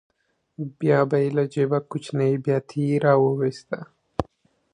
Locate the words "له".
1.37-1.43